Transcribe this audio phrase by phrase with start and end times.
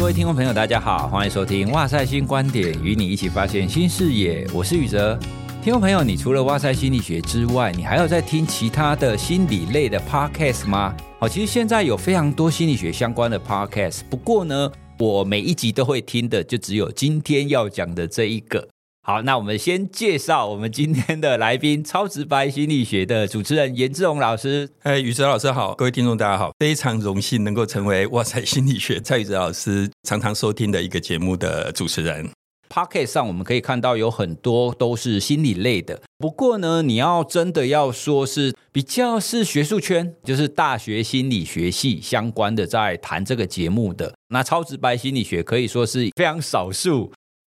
[0.00, 4.46] 各位听众朋友，大家好，欢迎收听《哇塞新观点》，与你一起发现新视野。
[4.54, 5.14] 我是宇哲。
[5.62, 10.96] 听众朋友，你除了哇塞心理学之外，你还有在听其他的心理类的 podcast 吗？
[11.18, 18.66] 好，其实现在有非常多心理学相关的 podcast，不过呢，我每一集都会听的，就只有今天要讲的这一个。
[19.02, 24.68] 好，那我们先介绍我们今天的来宾——超直白心理学的主持人颜志荣老师。
[24.82, 32.28] 哎，宇哲老师好，各位听众大家好，非常荣幸能够成为哇塞心理学蔡宇哲老师常常收听的一个节目的主持人。
[32.68, 47.10] Podcast 上我们可以看到有很多都是心理类的，不过呢，你要真的要说是比较是学术圈，就是大学心理学系相关的在谈这个节目的，那超直白心理学可以说是非常少数。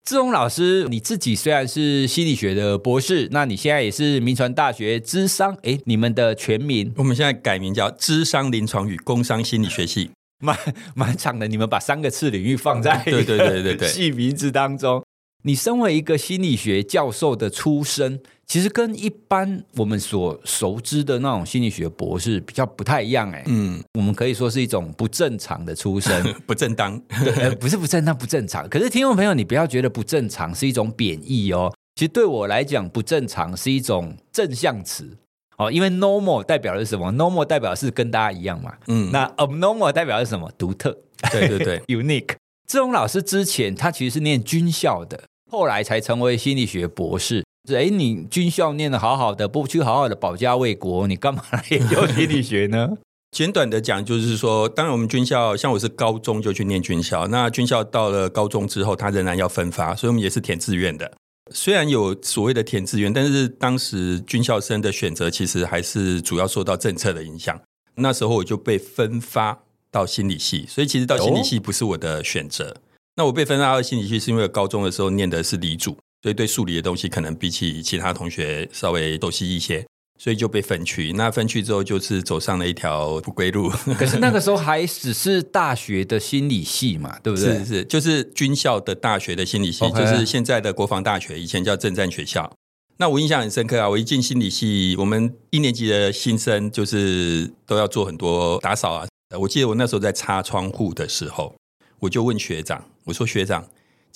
[0.08, 6.94] 志荣老师，你自己虽然是心理学的博士，那你现在也是民传大学咨商，哎，你们的全名？
[6.96, 10.58] 我们现在改名叫智商临床与工商心理学系， 蛮
[10.96, 11.46] 蛮长的。
[11.50, 15.04] 你们把三个次领域放在对对对对对 系名字当中。
[15.44, 28.68] 你身为一个心理学教授的出身，其实跟一般我们所熟知的那种心理学博士比较不太一样，哎，嗯，我们可以说是一种不正常的出身， 不正当， 对，不是不正当，不正常。
[28.70, 35.18] 可是听众朋友，你不要觉得不正常是一种贬义哦，其实对我来讲，不正常是一种正向词
[35.58, 40.50] 哦，因为 normal 代表的是什么？normal 代表是跟大家一样嘛，嗯，那 abnormal 代表的是什么？
[40.58, 40.98] 独特，
[41.34, 42.36] 对对对， unique。
[42.66, 45.22] 志荣老师之前他其实是念军校的。
[45.50, 47.42] 后来才成为心理学博士。
[47.76, 52.90] 哎，你军校念得好好的，不去好好的保家卫国，你干嘛来研究心理学呢？
[53.32, 61.12] 简短的讲，就是说，当然我们军校，像我是高中就去念军校，那军校到了高中之后，他仍然要分发，所以我们也是填志愿的。
[61.52, 67.60] 虽然有所谓的填志愿，但是当时军校生的选择其实还是主要受到政策的影响。
[67.96, 69.60] 那时候我就被分发
[69.92, 72.78] 到心理系，所以其实到心理系不是我的选择。
[73.16, 75.98] 那我被分发到心理系，是因为高中的时候念的是理组，
[76.28, 79.88] 所以对数理的东西可能比起其他同学稍微熟悉一些，
[80.20, 81.14] 所以就被分去。
[81.14, 83.70] 那分去之后，就是走上了一条不归路。
[83.98, 87.60] 可是 那个时候还只是大学的心理系嘛，对不对？
[87.60, 90.00] 是是，就是军校的大学的心理系，Okay.
[90.00, 92.52] 就是现在的国防大学，以前叫政战学校。
[92.98, 93.90] 那我印象很深刻啊！
[93.90, 99.08] 我一进心理系，我们一年级的新生就是都要做很多打扫啊。
[99.40, 101.56] 我记得我那时候在擦窗户的时候。
[102.00, 103.66] 我就问学长，我说学长，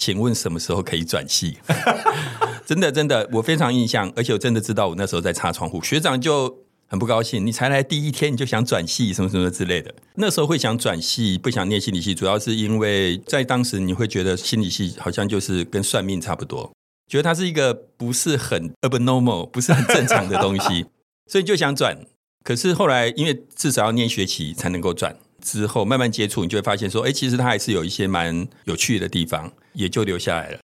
[0.02, 1.60] 请问什么时候可以转系？
[2.66, 5.80] 真的真的，我非常印象，而且我真的知道我那时候在擦窗户。
[5.84, 6.58] 学长就
[6.88, 9.94] 很不高兴，你才来第一天你就想转系，什么什么之类的。
[10.16, 16.72] 那时候会想转系，不想念心理系，主要是因为在当时你会觉得心理系好像就是跟算命差不多，
[17.08, 20.88] 觉得它是一个不是很 abnormal，不是很正常的东西，
[21.32, 21.96] 所以就想转。
[22.44, 25.16] 可是后来因为至少要念学期才能够转。
[25.41, 30.59] 之后慢慢接触，你就会发现说，哎，其实它还是有一些蛮有趣的地方，也就留下来了。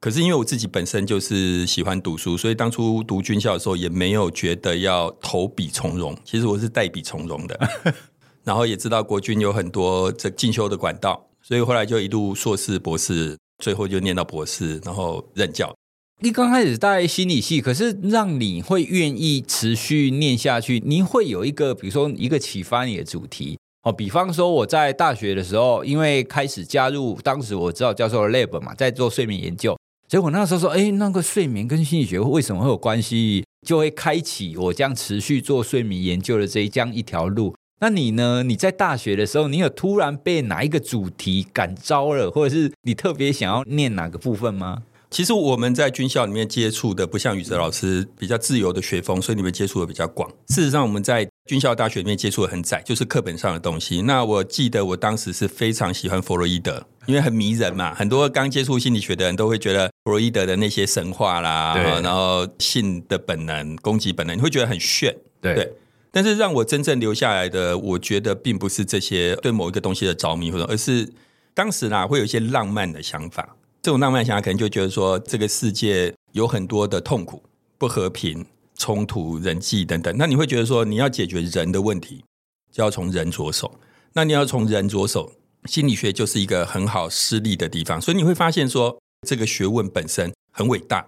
[0.00, 6.16] 可是因为我自己本身就是喜欢读书，所以当初读军校的时候也没有觉得要投笔从戎。
[6.24, 7.60] 其实我是带笔从戎的，
[8.42, 15.74] 然后也知道国军有很多这进修的管道，所以后来就一路硕士、博士，最后就念到博士，然后任教。
[16.22, 23.58] 你刚开始带心理系，可是让你会愿意持续念下去，你会有一个，比如说一个启发你的主题。
[23.82, 33.44] 哦，比方说我在大学的时候，因为开始加入，当时我知道教授的 lab 嘛，在做睡眠研究，结果那时候说，哎，那个睡眠跟心理学为什么会有关系？
[33.66, 37.54] 就会开启我将持续做睡眠研究的这一这样一条路。
[37.80, 38.42] 那你呢？
[38.42, 44.82] 你在大学的时候，你有突然被哪一个主题感召了，或者是你特别想要念哪个部分吗？
[45.10, 50.30] 其实我们在军校里面接触的不像宇哲老师比较自由的学风，所以你们接触的比较广。
[50.48, 54.02] 事实上，我们在军校大学里面接触的很窄，就是课本上的东西。
[54.02, 57.92] 那我记得我当时是非常喜欢弗洛伊德，因为很迷人嘛。
[57.92, 65.12] 很多刚接触心理学的人都会觉得弗洛伊德的那些神话啦，然后性的本能、攻击本能，你会觉得很炫。
[65.40, 65.72] 对，对。
[66.12, 71.12] 但是让我真正留下来的，我觉得并不是这些对某一个东西的着迷，或者而是
[71.52, 73.56] 当时呢会有一些浪漫的想法。
[73.82, 77.42] 这种浪漫想法可能就觉得说，这个世界有很多的痛苦、
[77.78, 78.44] 不和平、
[78.76, 80.14] 冲突、人际等等。
[80.18, 82.22] 那你会觉得说，你要解决人的问题，
[82.70, 83.80] 就要从人着手。
[84.12, 85.32] 那你要从人着手，
[85.64, 87.98] 心理学就是一个很好施力的地方。
[87.98, 91.06] 所以你会发现说，这个学问本身很伟大。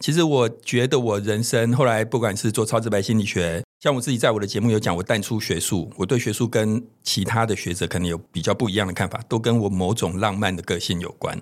[0.00, 11.40] 其实我觉得我人生后来不管是做超直白心理学，像我自己在我的节目有讲，我淡出学术，我对学术跟其他的学者可能有比较不一样的看法，都跟我某种浪漫的个性有关。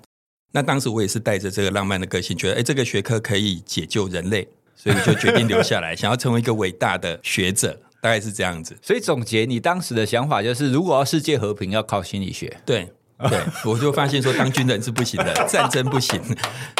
[0.55, 8.77] 那当时我也是带着这个浪漫的个性，觉得哎，这个学科可以解救人类，所以就决定留下来， 想要成为一个伟大的学者，大概是这样子。
[8.79, 12.55] 所以总结你当时的想法就是，如果要世界和平，要靠心理学。
[12.63, 12.87] 对，
[13.27, 16.21] 对，我就发现说当军人是不行的， 战争不行。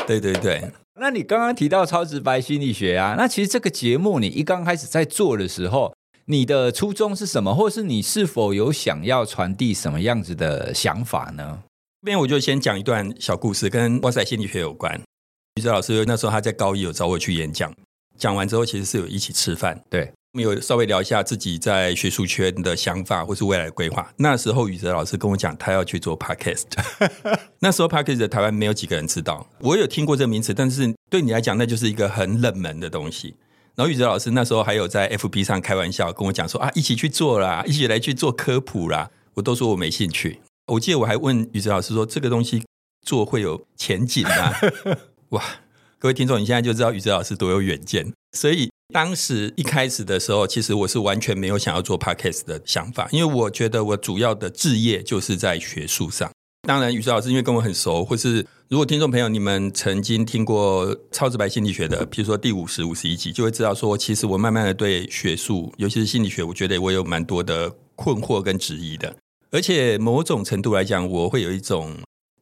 [0.06, 0.62] 对对对。
[1.02, 5.92] 那你刚刚提到超直白心理学啊，那其实这个节目你一刚开始在做的时候，
[6.26, 11.64] 你的初衷是什么，或是你是否有想要传递什么样子的想法呢？
[12.04, 15.02] 这边我就先讲一段小故事，跟哇塞心理学有关。
[15.56, 17.74] 宇哲老师那时候他在高一有找我去演讲，
[18.18, 24.12] 讲完之后其实是有一起吃饭，对，我们有稍微聊一下自己在学术圈的想法或是未来的规划。
[24.18, 26.64] 那时候宇哲老师跟我讲，他要去做 Podcast。
[27.60, 33.34] 那时候 Podcast 在台湾没有几个人知道，我有听过这个名词，但是对你来讲那就是一个很冷门的东西。
[33.76, 40.42] 然后宇哲老师那时候还有在 FB 上开玩笑跟我讲说啊，一起去做啦，一起来去做科普啦，我都说我没兴趣。
[40.68, 42.64] 我记得我还问宇哲老师说：“这个东西
[43.06, 44.54] 做会有前景吗？”
[45.30, 45.44] 哇，
[46.00, 48.14] 各位听众，你现在就知道宇哲老师多有远见。
[48.32, 56.32] 所以当时一开始的时候，其实我是完全没有想要做 Podcast 的想法，因为我觉得我主要的置业就是在学术上。
[56.66, 69.14] 当然，宇哲老师因为跟我很熟，或是如果听众朋友你们曾经听过超直白心理学的，比如说第五十五十一集，就会知道说，其实我慢慢的对学术，尤其是心理学，我觉得我有蛮多的困惑跟质疑的。
[69.54, 71.96] 而且某种程度来讲，我会有一种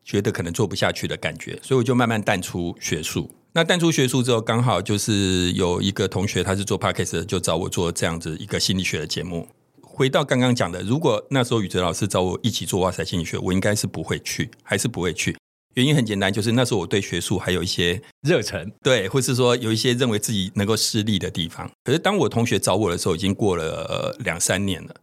[0.05, 3.29] 觉得可能做不下去的感觉，所以我就慢慢淡出学术。
[3.51, 9.45] 那淡出学术之后，刚好就是有一个同学他是做 Podcast，就找我做这样子一个心理学的节目。
[9.81, 15.35] 回到刚刚讲的，如果那时候宇哲老师找我一起做哇塞心理学，我应该是不会去，还是不会去。
[15.73, 21.69] 原因很简单，就是那时候我对学术还有一些热忱，对，或是说有一些认为自己能够施力的地方。
[21.83, 24.95] 可是当我同学找我的时候，已经过了两三年了。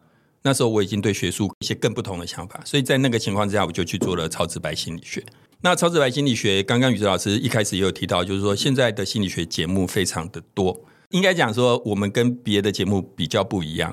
[0.43, 5.25] 那时候我已经对学术一些更不同的想法，所以在那个情况之下，我就去做了超直白心理学。
[5.61, 13.93] 那超直白心理学，刚刚宇哲老师一开始也有提到，就是说现在的心理学节目非常的多，应该讲说我们跟别的节目比较不一样。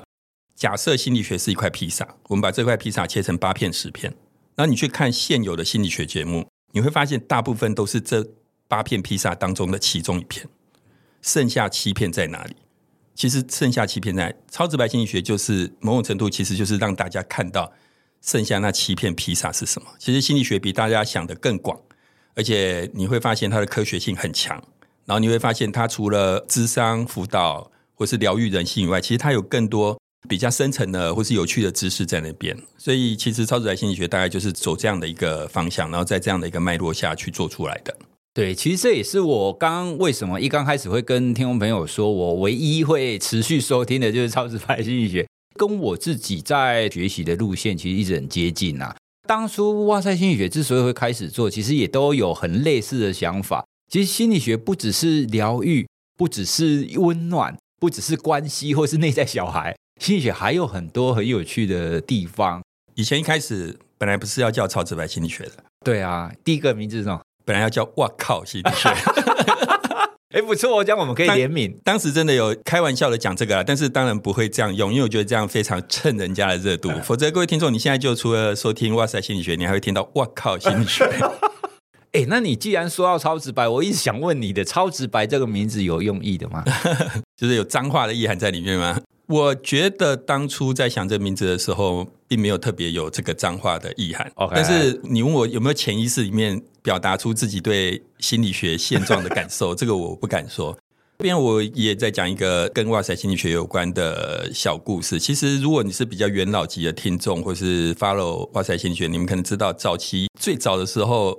[0.54, 4.14] 假设心理学是一块披萨，我们把这块披萨切成八片、十片，
[4.54, 8.24] 那你去看现有的心理学节目，你会发现大部分都是这
[8.68, 10.48] 八片披萨当中的其中一片，
[11.20, 12.54] 剩下七片在哪里？
[13.16, 17.72] 其实剩下七片在超直白心理学，就是某种程度其实就是让大家看到
[18.22, 19.88] 剩下那七片披萨是什么。
[19.98, 21.80] 其实心理学比大家想的更广，
[22.34, 24.62] 而且你会发现它的科学性很强。
[25.06, 29.96] 然后你会发现它除了智商辅导或是疗愈人心以外，其实它有更多
[30.28, 32.56] 比较深层的或是有趣的知识在那边。
[32.76, 37.96] 所以其实超直白心理学大概就是走这样的一个方向，然后在这样的一个脉络下去做出来的。
[38.36, 48.94] 对，其实这也是我刚刚为什么一刚开始会跟听众朋友说，我唯一会持续收听的就是超直白心理学，跟我自己在学习的路线其实一直很接近啊。
[49.26, 53.64] 当初哇塞心理学之所以会开始做，其实也都有很类似的想法。
[53.90, 55.88] 其实心理学不只是疗愈，
[56.18, 62.62] 不只是温暖，不只是关系，或是内在小孩，心理学还有很多很有趣的地方。
[62.96, 65.52] 以前一开始本来不是要叫超直白心理学的，
[65.82, 67.18] 对啊，第一个名字是什么？
[67.46, 68.88] 本来要叫“哇靠”心理学，
[70.34, 71.78] 哎，不错，我讲我们可以联名。
[71.84, 76.90] 当时真的有开玩笑的讲这个，但是当然不会这样用，因为我觉得这样非常蹭人家的热度。
[77.04, 81.08] 否则，各位听众，你现在就除了收听“哇塞心理学”，你还会听到“哇靠”心理学。
[82.12, 86.64] 哎，那你既然说到超直白，我一直想问你的“超直白”这个名字有用意的吗？
[87.36, 89.00] 就是有脏话的意涵在里面吗？
[89.28, 94.30] 我觉得当初在想这名字的时候，并没有特别有这个脏话的意涵。
[94.50, 100.78] 但是你问我有没有潜意识里面表达出自己对心理学现状的感受， 这个我不敢说。
[101.18, 105.18] 这边我也在讲一个跟哇塞心理学有关的小故事。
[105.18, 111.36] 其实如果你是比较元老级的听众，或是 follow 哇塞心理学，你们可能知道，早期最早的时候，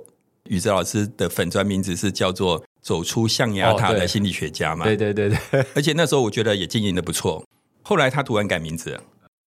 [0.50, 4.84] 宇哲老师的粉专名字是叫做“走出象牙塔的心理学家”嘛？
[4.84, 7.42] 对对对对，而且那时候我觉得也经营的不错。
[7.82, 9.02] 后来他突然改名字了，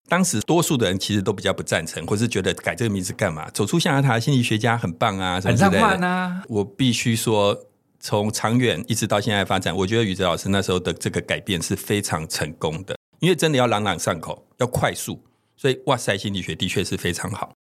[0.08, 3.50] 当时多数的人其实都比较不赞成，或是觉得改这个名字干嘛？
[3.52, 5.78] 走出象牙塔心理学家很棒啊，什么之类的。
[5.78, 6.44] 很浪漫啊！
[6.50, 7.58] 我必须说，
[8.00, 15.24] 从长远一直到现在发展，我觉得宇哲老师那时候的这个改变是非常成功的，因为真的要朗朗上口，要快速，
[15.56, 17.54] 所以哇塞心理学的确是非常好。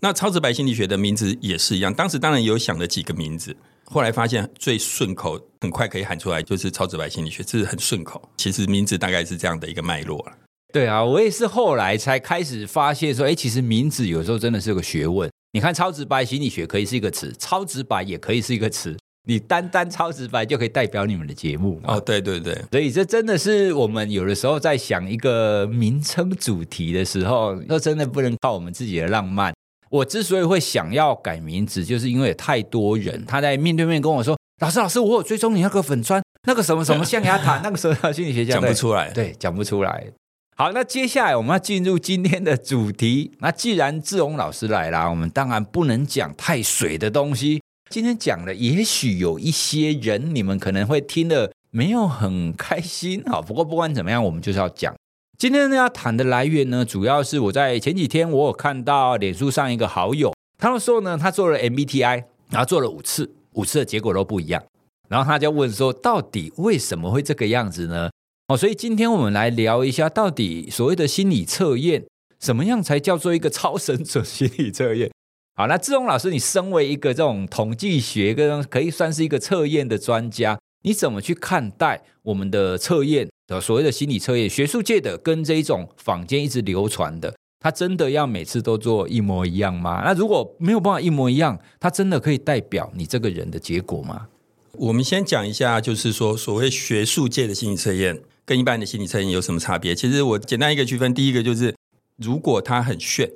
[0.00, 3.56] 那超直白心理学的名字也是一样，当时当然有想了几个名字。
[3.84, 8.28] 后来发现最顺口，很快可以喊出来，就是超直白心理学，这是很顺口。
[8.36, 10.32] 其实名字大概是这样的一个脉络了。
[10.72, 15.30] 对啊，我也是后来才开始发现说，哎，其实名字有时候真的是个学问。
[15.52, 18.96] 你看，超直白心理学可以是一个词，超直白也可以是一个词。
[19.28, 22.00] 你单单超直白就可以代表你们的节目哦。
[22.00, 29.52] 对对对，所以这真的是我们有的时候在想一个名称主题的时候，那真的不能靠我们自己的浪漫。
[29.90, 40.06] 我之所以会想要改名字，就是因为有太多人他在面对面跟我说：“老师，老师，我有追踪你那个粉砖，那个什么什么象牙塔，那个时候心理学家讲不出来，对，讲不出来。”
[40.54, 43.32] 好，那接下来我们要进入今天的主题。
[43.38, 47.62] 那既然志宏老师来了，我们当然不能讲太水的东西。
[47.88, 53.22] 今天讲的，也许有一些人你们可能会听得没有很开心。
[53.30, 54.94] 啊，不过不管怎么样，我们就是要讲。
[55.38, 64.62] 今天呢要谈的来源呢，主要是我在前几天我有看到脸书上一个好友，他说呢，他做了 MBTI，然后做了五次，五次的结果都不一样。
[65.08, 68.10] 然后他就问说，到底为什么会这个样子呢？
[68.48, 72.04] 哦，所以今天我们来聊一下，到底所谓的心理测验，
[72.40, 75.10] 什么样才叫做一个超神准心理测验？
[75.54, 84.50] 好，那志荣老师，你身为一个这种统计学跟可以算是一个测验的专家，你怎么去看待我们的测验的所谓的心理测验？
[84.50, 90.02] 学术界的跟这一种坊间一直流传的，它真的要每次都做一模一样吗？
[90.04, 94.26] 那如果没有办法一模一样，它真的可以代表你这个人的结果吗？
[94.72, 98.20] 我们先讲一下，就是说所谓学术界的心理测验。
[98.44, 99.94] 跟一般的心理测验有什么差别？
[99.94, 101.74] 其实我简单一个区分，第一个就是
[102.16, 103.30] 如果它很炫，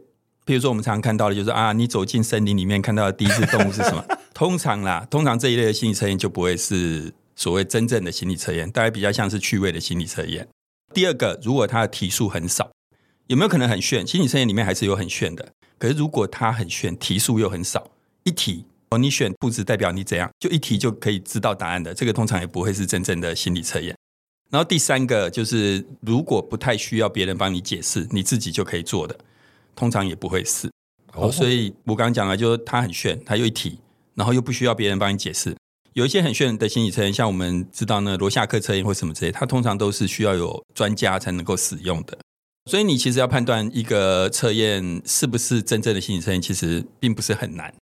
[0.45, 4.05] 比如说我们常常看到的就是啊，你走进森林里面看到的第一只动物是什么？
[4.35, 10.47] 通常啦，通常这一类的心理测验就不会是所谓真正的心理测验，大概比较像是趣味的心理测验。
[10.95, 12.71] 第二个，如果它的题数很少，
[13.27, 14.07] 有没有可能很炫？
[14.07, 17.91] 心理测验里面还是有很炫的，可是如果它很炫，题数又很少，
[18.25, 23.97] 一题哦，你选不只代表你怎样，就一题就可以知道答案的，这个通常也不会是真正的心理测验。
[24.50, 29.19] 然后第三个就是，如果不太需要别人帮你解释，你自己就可以做的，
[29.75, 30.71] 通常也不会是。
[31.15, 33.79] 哦，所以我刚刚讲了，就是他很炫，他又一体，
[34.15, 35.57] 然后又不需要别人帮你解释。
[35.95, 42.17] 有一些很炫的心理测验，像我们知道呢，罗夏克测验或什么之类，它通常都是需要有专家才能够使用的。
[42.71, 47.75] 所以你其实要判断一个测验是不是真正的心理测验，其实并不是很难。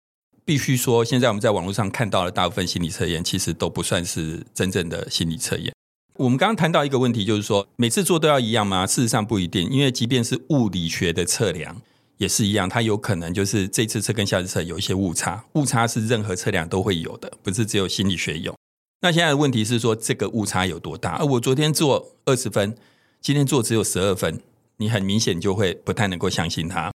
[0.45, 5.73] 必须说，现在我们在网络上看到的大部分心理测验，其实都不算是真正的心理测验。
[6.17, 8.87] 我们刚刚谈到一个问题，就是说每次做都要一样吗？
[8.87, 11.81] 事实上不一定，因为即便是物理学的测量
[12.17, 18.55] 也是一样，它有可能就是这次测跟下次测有一些误差，误差是任何测量都会有的，不是只有心理学有。
[19.01, 21.17] 那现在的问题是说这个误差有多大？
[21.17, 22.75] 而我昨天做二十分，
[23.19, 24.39] 今天做只有十二分，
[24.77, 26.91] 你很明显就会不太能够相信它，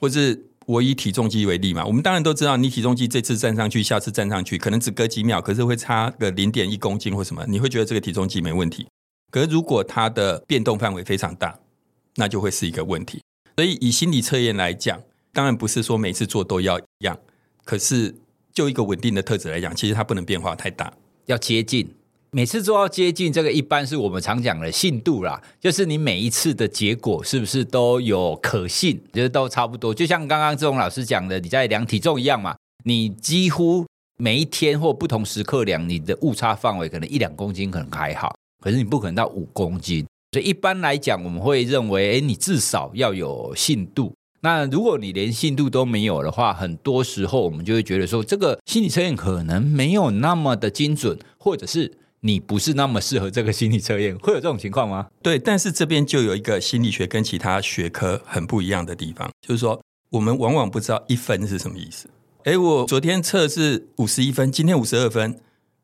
[0.00, 0.46] 或是。
[0.66, 8.86] 我以体重机为例嘛，我们当然都知道，你体重机这次站上去，下次站上去，可能只隔几秒，可是会差个零点一公斤或什么，你会觉得这个体重机没问题。
[9.30, 11.58] 可是如果它的变动范围非常大，
[12.16, 13.22] 那就会是一个问题。
[13.56, 15.00] 所以以心理测验来讲，
[15.32, 17.18] 当然不是说每次做都要一样，
[17.64, 18.14] 可是
[18.52, 20.92] 就一个稳定的特质来讲，其实它不能变化太大，
[21.26, 21.94] 要接近。
[22.34, 29.92] 每次都要接近这个，一般是我们常讲的信度啦，就是你每一次的结果是不是都有可信，就是都差不多。
[29.92, 33.84] 就像刚刚志宏老师讲的，你在量体重一样嘛，你几乎
[34.16, 38.34] 每一天或不同时刻量，你的误差范围可能一两公斤可能还好，
[38.64, 40.06] 可是你不可能到五公斤。
[40.32, 44.10] 所以一般来讲，我们会认为，诶，你至少要有信度。
[44.40, 51.92] 那如果你连信度都没有的话，很多时候我们就会觉得说，这个心理测验可能没有那么的精准，或者是。
[52.24, 55.08] 你不是那么适合这个心理测验，会有这种情况吗？
[55.22, 62.08] 对，但是这边就有一个心理学跟其他学科很不一样的地方，就是说我们往往不知道一分是什么意思。
[62.44, 65.40] 诶，我昨天测是五十一分，今天五十二分，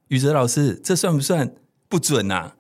[0.09, 1.53] 宇哲老师，这算不算
[1.89, 2.55] 不准啊？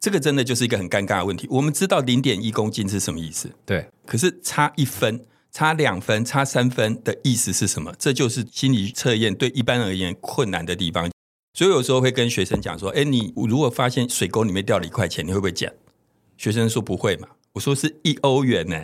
[0.00, 1.46] 这个真的就是一个很尴尬的问题。
[1.50, 7.92] 我们知道零点一公斤是什么意思，对，可是差一分、差两分、差三分的意思是什么？
[7.98, 11.10] 这就是心理测验对一般而言困难的地方。
[11.58, 15.74] 所以有时候会跟学生讲说：“哎，你如果发现水沟里面掉了一块钱，你会不会捡？”
[16.38, 18.80] 学生说：“不会嘛。”我说：“是一欧元呢。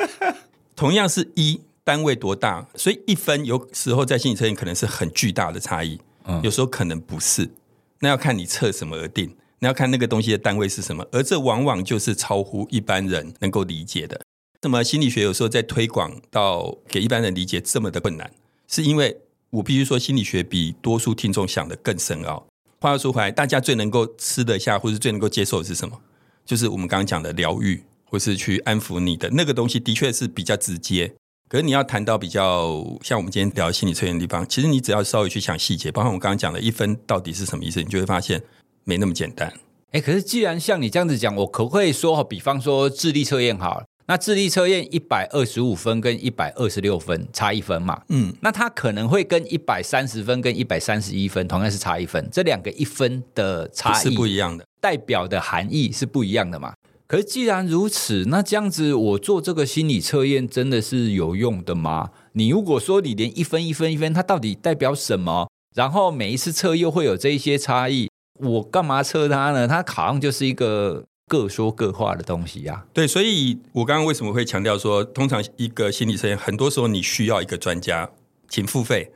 [0.74, 2.66] ”同样是一单位多大？
[2.74, 6.00] 所以一分有时候在心理测验可能是很巨大的差异，
[6.42, 7.50] 有时候可能不是。
[7.98, 14.18] 那要看你测什么而定，那要看那个东西的单位是什么，而这往往就是超乎一般人能够理解的。
[14.62, 18.32] 那么心理学有时候在推广到给一般人理解这么的困难，
[18.66, 19.18] 是因为。
[19.56, 22.46] 我必须说，心理学比多数听众想的更深奥。
[22.78, 25.98] 话又说回来，大家最能够吃得下，或是最能够接受的是什么？
[26.44, 31.10] 就是我们刚刚讲的疗愈，或是去安抚你的那个东西，的确是比较直接。
[31.48, 38.42] 可是你要谈到比较像我们今天聊心理测验的地方，其实你只要稍微去想细节，包括我们刚刚讲的一分到底是什么意思，你就会发现
[38.84, 39.50] 没那么简单。
[39.92, 43.86] 哎，可是既然像你这样子讲，我可不可以说，比方说智力测验好了。
[44.08, 48.00] 那智力测验一百二十五分跟一百二十六分差一分嘛？
[48.08, 56.72] 嗯，那它可能会跟一百三十分跟一百三十一分同样是差一分，这两个一分的差异是不一样的，代表的含义是不一样的嘛？
[57.08, 62.10] 可是既然如此，那这样子我做这个心理测验真的是有用的吗？
[62.32, 65.48] 你如果说你连一分一分一分，它到底代表什么？
[65.74, 68.08] 然后每一次测又会有这一些差异，
[68.40, 69.68] 我干嘛测它呢？
[69.68, 72.86] 它好像就是一个各说各话的东西呀、啊。
[72.92, 78.10] 对，所以我刚刚为什么会强调说，通常一个心理测验，很多时候你需要一个专家，
[78.48, 79.12] 请付费。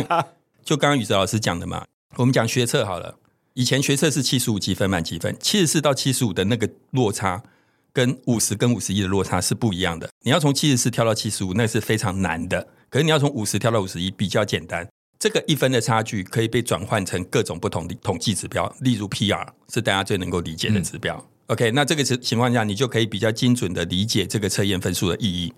[0.64, 1.84] 就刚刚宇哲老师讲的嘛，
[2.16, 3.18] 我们讲学测好了，
[3.52, 7.42] 以前学测是七十五积分满积分，七十四到七十五的那个落差，
[7.92, 10.08] 跟五十跟五十一的落差是不一样的。
[10.22, 12.68] 你要从七十四跳到七十五，那是非常难的。
[12.88, 14.88] 可是你要从五十跳到五十一，比较简单。
[15.18, 21.22] 这个一分的差距可以被转换成各种不同的统计指标，例如 PR 是大家最能够理解的指标。
[21.48, 25.52] OK，那这个情情况下，你就可以比较精准的理解这个测验分数的意义。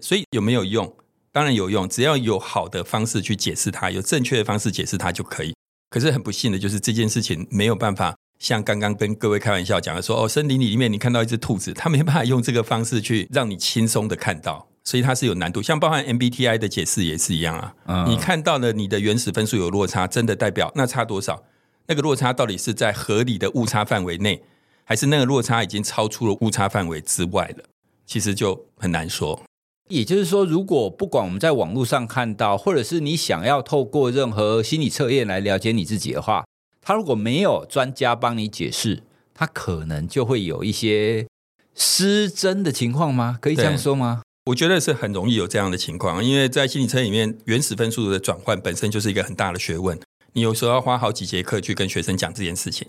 [0.00, 0.92] 所以有没有用？
[1.32, 5.52] 当然有用，只要有好的方式去解释它，有正确的方式解释它就可以。
[5.90, 15.60] 可是很不幸的就是这件事情没有办法像刚刚跟各位开玩笑讲的说，哦，森林里面你看到一只兔子，它没办法用这个方式去让你轻松的看到，所以它是有难度。
[15.60, 17.74] 像包含 MBTI 的解释也是一样啊。
[17.86, 18.08] 嗯。
[18.08, 21.42] 你看到了你的原始分数有落差，真的代表那差多少？
[21.86, 24.42] 那个落差到底是在合理的误差范围内？
[24.84, 27.64] 还是那个落差已经超出了误差范围之外了，
[28.06, 29.42] 其实就很难说。
[29.88, 36.44] 也就是说，如果不管我们在网络上看到，或者是你想要透过任何心理测验来了解你自己的话，
[36.80, 39.02] 他如果没有专家帮你解释，
[39.34, 41.26] 他可能就会有一些
[41.74, 43.38] 失真的情况吗？
[43.40, 44.22] 可以这样说吗？
[44.46, 49.98] 我觉得是很容易有这样的情况，因为在心理测验里面，原始分数的转换本身就是一个很大的学问，
[50.32, 52.86] 你有时候要花好几节课去跟学生讲这件事情。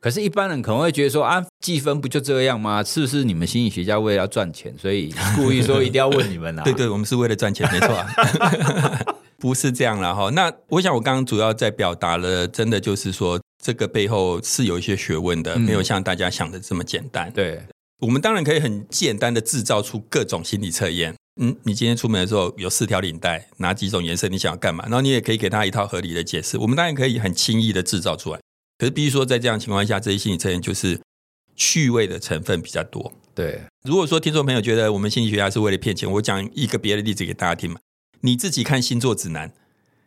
[0.00, 2.82] 可是，一般人可能会觉得说啊，计分不就这样吗？
[2.84, 6.62] 是不是你们心理学家为了要赚钱，所以故意说一定要问你们啊？
[6.64, 8.08] 对对，我们是为了赚钱，没错啊，
[9.38, 10.30] 不是这样了哈。
[10.30, 17.28] 那我想，我刚刚主要在表达了，真的就是说，这个背后是有一些学问的，没有像大家想的这么简单。
[17.28, 17.62] 嗯、对，
[18.00, 21.14] 我们当然可以很简单的制造出各种心理测验。
[21.40, 24.28] 嗯，你今天出门的时候有四条领带，哪几种颜色？
[24.28, 24.84] 你想要干嘛？
[24.84, 26.58] 然后你也可以给他一套合理的解释。
[26.58, 28.40] 我们当然可以很轻易的制造出来。
[28.78, 31.00] 可是，必须说，在这样情况下，这些心理测验就是
[31.56, 33.12] 趣味的成分比较多。
[33.34, 37.80] 对，如果说听众朋友觉得我们心理学家是为了骗钱，我讲一个别的例子给大家听嘛。
[38.20, 39.52] 你自己看星座指南，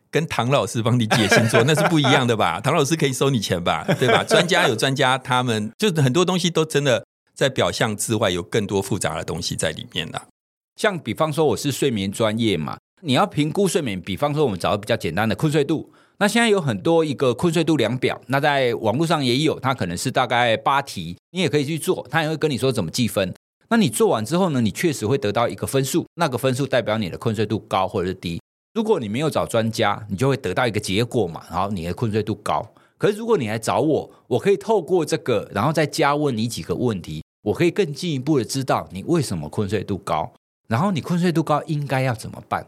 [0.10, 2.60] 跟唐老师帮你解星座，那是不一样的吧？
[2.64, 3.86] 唐老师可以收你钱吧？
[4.00, 4.24] 对吧？
[4.24, 10.22] 专家有专家，他们就是很多东西都真的在表象之外有更多复杂的东西在里面的。
[10.78, 15.92] 像比方说，我是睡眠专业嘛，你要评估睡眠，比方说我们找个比较简单的困睡度。
[16.22, 23.34] 那现在有很多一个困睡度量表，那在网络上也有，它可能是大概八题，你也可以去做，它也会跟你说怎么计分。
[23.70, 28.40] 那你做完之后呢，你确实会得到一个分数，那个分数代表你的困睡度高或者是低。
[28.76, 32.64] 如果你没有找专家，你就会得到一个结果嘛，然后你的困睡度高。
[33.00, 40.32] 可是如果你来找我，我可以透过这个，然后再加问你几个问题，我可以更进一步的知道你为什么困睡度高，
[40.68, 42.68] 然后你困睡度高应该要怎么办。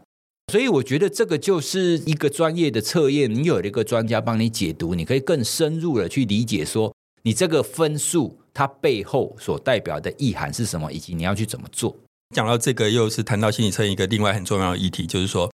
[0.52, 11.96] 所以我觉得这个就是一个专业的测验，你有一个专家帮你解读，你可以更深入的去理解说，你这个分数它背后所代表的意涵是什么，以及你要去怎么做。
[12.34, 15.50] 讲到这个，又是谈到心理测验一个另外很重要的议题，就是说，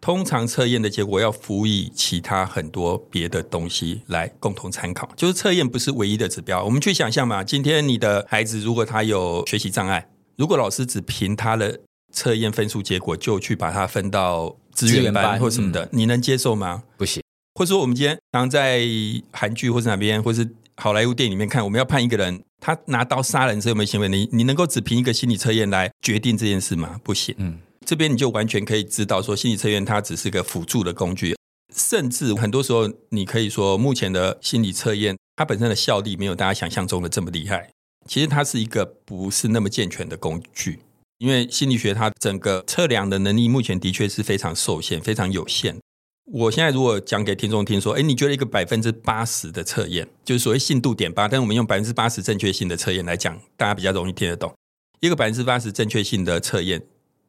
[0.00, 6.64] 通常测验的结果要辅以其他很多别的东西来共同参考，就是测验不是唯一的指标。
[6.64, 11.80] 我们去想象嘛，今天你的孩子如果他有学习障碍，如果老师只凭他的。
[12.12, 16.84] 测验分数结果就去把它分到资源班或什么的，嗯、你能接受吗？
[16.96, 17.22] 不行。
[17.54, 18.86] 或者说，我们今天常在
[19.32, 24.08] 韩剧或是哪边，或是好莱坞电影里面看，我们要判一个人，他拿刀杀人是有没有行为？
[24.08, 27.00] 你你能够只凭一个心理测验来决定这件事吗？
[27.02, 27.34] 不行。
[27.38, 31.34] 嗯，这边你就完全可以知道，说心理测验它只是个辅助的工具，
[31.74, 37.70] 甚至很多时候，你可以说，目前的心理测验它本身的效力没有大家想象中的这么厉害。
[38.06, 40.80] 其实它是一个不是那么健全的工具。
[41.18, 45.78] 因为心理学它整个测量的能力目前的确是非常受限、非常有限。
[46.24, 54.52] 我现在如果讲给听众听说，哎，你觉得一个百分之八十的测验，就是所谓信度点八，但我们用百分之八十正确性的测验来讲，大家比较容易听得懂。
[55.00, 56.82] 一个百分之八十正确性的测验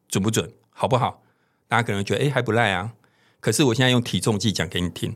[0.08, 1.22] 准不准、好不好？
[1.68, 2.92] 大家可能觉得哎还不赖啊。
[3.40, 5.14] 可是我现在用体重计讲给你听，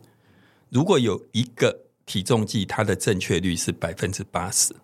[0.71, 4.75] 如果有一个体重计，它的正确率是百分之八十，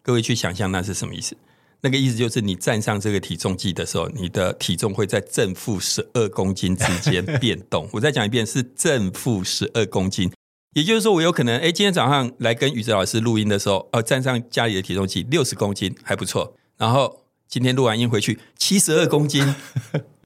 [0.00, 1.36] 各位去想象那是什么意思？
[1.80, 7.88] 那个意思就是，你站上这个体重计的时候，你的体重会在正负十二公斤之间 变动。
[7.92, 10.32] 我再讲一遍，是正负十二公斤。
[10.74, 16.56] 也就是说，我有可能，哎，今天早上来跟宇哲老师录音的时候，哦，站上家里的体重计六十公斤还不错。
[16.76, 19.54] 然后今天录完音回去七十二公斤，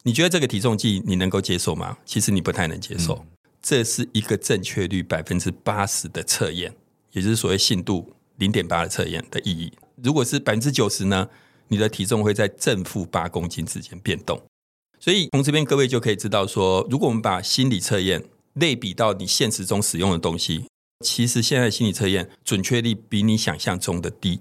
[0.05, 1.99] 你觉得这个体重计你能够接受吗？
[2.05, 3.25] 其实你不太能接受。
[3.63, 6.75] 这是一个正确率百分之八十的测验，
[7.13, 9.73] 也就是所谓信度零点八的测验的意义。
[10.03, 11.29] 如果是百分之九十呢？
[11.69, 14.43] 你的体重会在正负八公斤之间变动。
[15.01, 18.23] 所以从这边各位就可以知道说，如果我们把心理测验
[18.55, 20.67] 类比到你现实中使用的东西，
[21.05, 24.41] 其实现在心理测验准确率比你想象中的低。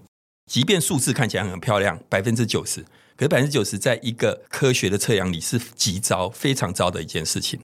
[0.52, 2.82] 即便数字看起来很漂亮，百分之九十，
[3.15, 7.60] 可是百分之九十在一个科学的测量里是极糟、非常糟的一件事情。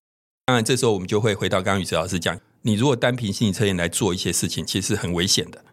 [0.45, 5.65] 当然，这时候我们就会回到刚刚宇哲老师讲，你如果单凭心理测验来做一些事情，其实是很危险的。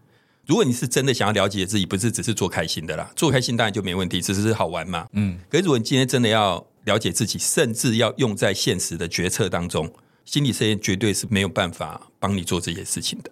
[0.47, 5.07] 如果你是真的想要了解自己，不是只是做开心的啦，做开心当然就没问题，只是好玩嘛。
[5.13, 5.39] 嗯。
[5.49, 9.91] 可是如果你今天真的要了解自己，甚至要用在现实的决策当中，
[10.25, 13.31] 心理测验绝对是没有办法帮你做这些事情的。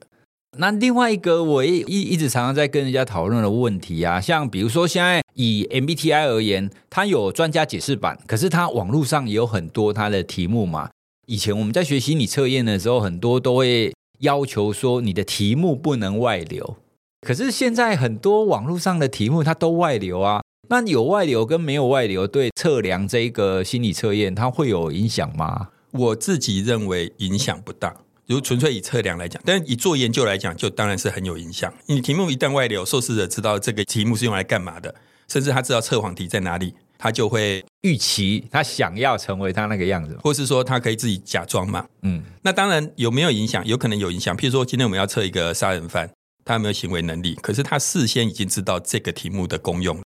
[0.58, 10.90] 那另外一个，我一一直常常在跟人家讨论的问题啊，像比如说现在以 MBTI 而言，它有专家解释版，可是它网络上也有很多它的题目嘛。
[11.26, 16.76] 以前我们在学心理测验的时候，很多都会要求说你的题目不能外流，
[17.26, 20.42] 可是现在很多网络上的题目它都外流啊。
[20.68, 25.68] 那有外流跟没有外流，对测量这个心理测验，它会有影响吗？
[25.90, 27.94] 我自己认为影响不大。
[28.26, 31.72] 如纯粹以测量来讲，但是以做研究来讲，就当然是很有影响。
[31.86, 34.94] 你题目一旦外流，受试者知道这个题目是用来干嘛的，
[35.28, 41.84] 甚至他知道测谎题在哪里，他就会预期他想要成为他那个样子，或是说他可以自己假装嘛。
[42.02, 43.66] 嗯，那当然有没有影响？
[43.66, 44.34] 有可能有影响。
[44.34, 46.08] 譬如说，今天我们要测一个杀人犯，
[46.44, 47.34] 他有没有行为能力？
[47.36, 50.00] 可是他事先已经知道这个题目的功用，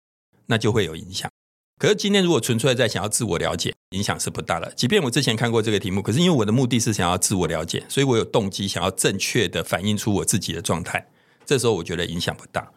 [0.46, 1.30] 那就会有影响。
[1.78, 4.72] 可是今天如果纯粹在想要自我了解，影响是不大的。
[4.74, 11.08] 即便我之前看过这个题目，可是因为我的目的是想要自我了解，所以我有动机想要正确的反映出我自己的状态。
[11.44, 12.72] 这时候我觉得影响不大。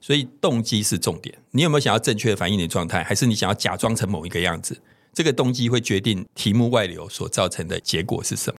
[0.00, 1.38] 所以动机是重点。
[1.52, 4.82] 你有没有想要正确的反映你的状态，还是你想要假装成某一个样子？
[5.14, 8.56] 这个动机会决定题目外流所造成的结果是什么。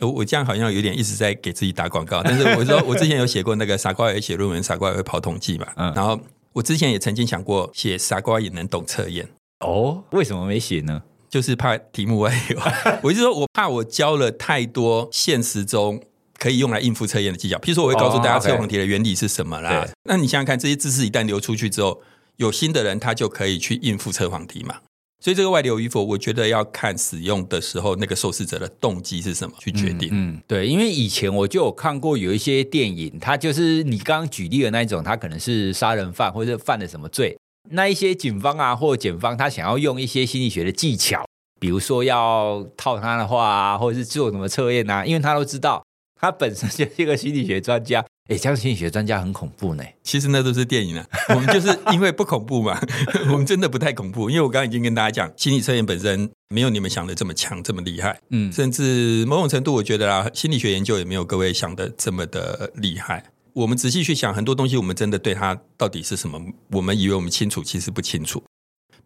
[0.00, 6.18] 我我这样好像有点一直在给自己打广告，但是我说我之前有写过那个傻瓜也会写论文，傻瓜也会跑统计嘛，嗯，然后。
[6.54, 9.28] 我之前也曾经想过写傻瓜也能懂测验
[9.60, 11.02] 哦，为什么没写呢？
[11.28, 12.58] 就是怕题目外流。
[13.04, 16.02] 我就说我怕我教了太多现实中
[16.36, 19.86] 可以用来应付测验的技巧，譬如说我会告诉大家测谎题的原理是什么啦。
[20.04, 22.00] 那你想想看，这些知识一旦流出去之后，
[22.36, 24.76] 有心的人他就可以去应付测谎题嘛。
[25.20, 30.08] 所以这个外流与否，我觉得要看使用的时候那个受试者的动机是什么去决定。
[30.12, 37.36] 嗯，对，因为以前我就有看过有一些电影，它就是你刚刚举例的那一种，他可能是杀人犯或者犯了什么罪，
[37.70, 41.26] 那一些警方啊或者检方，他想要用一些心理学的技巧，
[41.58, 45.84] 比如说要套他的话啊，或者是做什么测验啊，因为他都知道
[46.20, 48.04] 他本身就是一个心理学专家。
[48.28, 49.82] 哎，这样心理学专家很恐怖呢。
[50.02, 52.78] 其实那都是电影啊， 我们就是因为不恐怖嘛，
[53.32, 54.28] 我们真的不太恐怖。
[54.28, 58.20] 因为我刚刚已经跟大家讲，心理测验本身没有你们想的这么强，这么厉害。
[58.28, 63.24] 嗯，甚至某种程度，我觉得啊，心理学研究也没有各位想的这么的厉害。
[63.54, 66.38] 我们仔细去想，很多东西我们真的对它到底是什么，
[66.72, 68.44] 我们以为我们清楚，其实不清楚。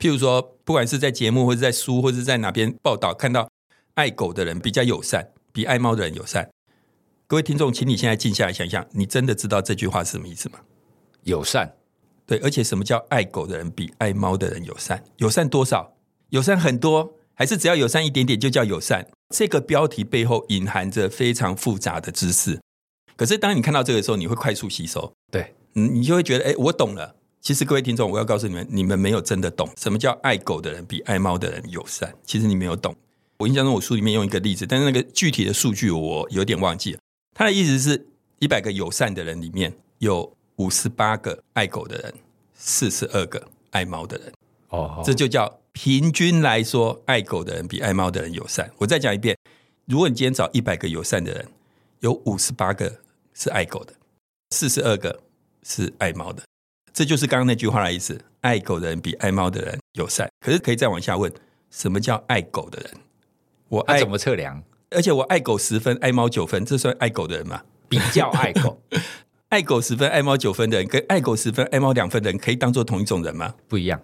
[0.00, 3.48] 譬如说，不管是在节目，或者在书，或者在哪边报道，看到
[3.94, 6.50] 爱狗的人比较友善，比爱猫的人友善。
[7.32, 10.58] 各位听众，请你现在静下来想想，你真的知道这句话是什么意思吗？
[11.22, 11.76] 友善，
[12.26, 15.02] 对，而且什么叫爱狗的人比爱猫的人友善？
[15.16, 15.94] 友善多少？
[16.28, 19.08] 友善很多，还是只要友善一点点就叫友善？
[19.34, 22.60] 这个标题背后隐含着非常复杂的知识。
[23.16, 27.16] 可是当你看到这个时候，你会快速吸收，对，你就会觉得，哎，我懂了。
[27.40, 32.14] 其实各位听众，我要告诉你们，你们没有真的懂什么叫爱狗的人比爱猫的人友善。
[32.26, 32.94] 其实你没有懂。
[33.38, 36.98] 我印象中，我书里面用一个例子，但是那个具体的数据我有点忘记了。
[37.34, 38.06] 他的意思是，
[38.38, 42.14] 一百个友善的人里面有五十八个爱狗的人，
[42.54, 44.32] 四十二个爱猫的人。
[44.68, 48.70] 哦，这就叫平均来说，爱狗的人比爱猫的人友善。
[48.78, 49.36] 我再讲一遍，
[49.86, 51.48] 如果你今天找一百个友善的人，
[52.00, 53.00] 有五十八个
[53.34, 53.94] 是爱狗的，
[54.50, 55.22] 四十二个
[55.62, 56.42] 是爱猫的。
[56.92, 60.28] 这就是刚刚那句话的意思：爱狗的人比爱猫的人友善。
[60.44, 61.32] 可是可以再往下问，
[61.70, 62.94] 什么叫爱狗的人？
[63.68, 64.62] 我爱怎么测量？
[64.94, 67.62] 而且我爱狗十分，爱猫九分，这算爱狗的人吗？
[67.88, 68.80] 比较爱狗，
[69.50, 73.54] 爱狗十分，爱猫九分的人，跟爱狗十分，爱猫两分的人，可以当做同一种人吗？
[73.68, 74.00] 不一样。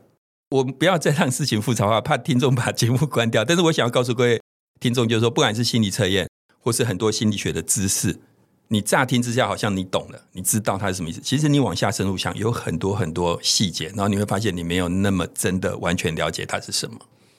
[0.50, 3.44] 我不要再让事情复杂化，怕听众把节目关掉。
[3.44, 4.40] 但是我想要告诉各位
[4.80, 6.28] 听众，就是说，不管是心理测验，
[6.60, 8.18] 或是很多心理学的知识，
[8.68, 11.20] 你乍听之下好像你懂了，你知道它是什么意思。
[11.20, 16.98] 其实你往下深入想，有很多很多细节，然后你会发现你没有那么真的完全了解它是什么。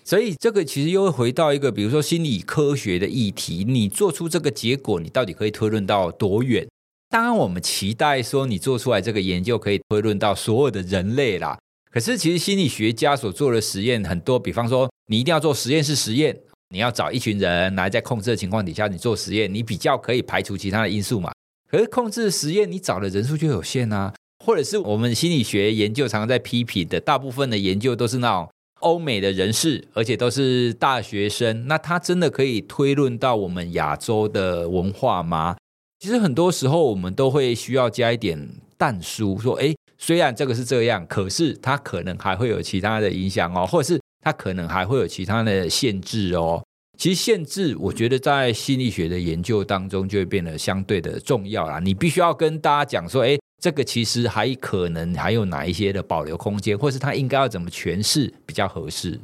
[0.09, 6.67] 所以这个其实又会回到一个，比如说心理科学的议题，你做出这个结果，你到底可以推论到多远？
[7.11, 11.59] 当然，我们期待说你做出来这个研究可以推论到所有的人类啦。
[11.91, 16.35] 可是，其实心理学家所做的实验很多，比方说你一定要做实验室实验，
[16.69, 21.31] 你要找一群人来在控制的情况底下你做实验，你比较可以排除其他的因素嘛。
[21.69, 24.11] 可是控制实验你找的人数就有限啊，
[24.43, 28.49] 或者是我们心理学研究常常在批评的，大部分的研究都是那种。
[28.79, 35.55] 欧美的人士，而且都是大学生，那他真的可以推论到我们亚洲的文化吗？
[35.99, 46.63] 其实很多时候我们都会需要加一点但书，说，诶，虽然这个是这样，可是它可能还会有其他的影响哦，或者是它可能还会有其他的限制哦。
[46.97, 51.79] 其实限制，我觉得在心理学的研究当中就会变得相对的重要啦。
[51.79, 59.19] 你必须要跟大家讲说，诶，这个其实还可能还有哪一些的保留空间，或是它应该要怎么诠释比较合适。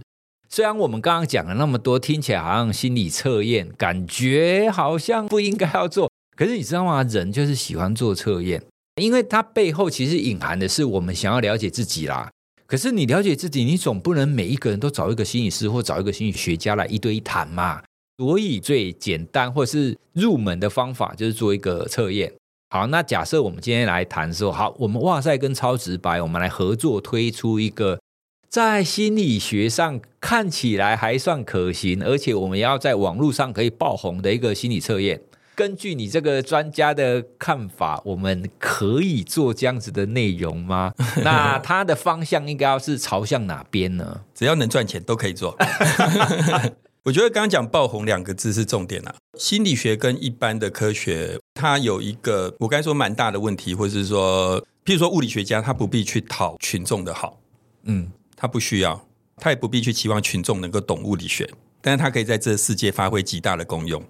[0.50, 7.02] 虽然我们刚刚讲了那么多，听起来好像心理测验，感觉好像不应该要做，可是你知道吗？
[7.04, 8.62] 人就是喜欢做测验，
[9.02, 12.30] 因为它背后其实隐含的是我们想要了解自己啦。
[12.68, 17.82] 可是你了解自己，你总不能每一个人都找一个心理师或找一个心理学家来一对一谈嘛。
[18.18, 22.34] 所以最简单或是入门的方法就是做一个测验。
[22.76, 28.02] 好，那假设我们今天来谈说，好，我们哇塞跟超直白，我们来合作推出一个
[28.50, 35.22] 在心理学上看起来还算可行，而且我们要在网络上可以爆红的一个心理测验。
[35.56, 40.94] 根据你这个专家的看法，我们可以做这样子的内容吗？
[41.24, 44.20] 那它的方向应该要是朝向哪边呢？
[44.34, 45.56] 只要能赚钱都可以做。
[47.06, 49.16] 我觉得刚刚讲爆红两个字是重点啊。
[49.38, 57.40] 心理学跟一般的科学，它有一个我刚才说蛮大的问题，或者是说，譬如说物理学家，他不必去讨群众的好，
[57.84, 61.48] 嗯，他不需要，他也不必去期望群众能够懂物理学，
[61.80, 64.04] 但是他可以在这世界发挥极大的功用。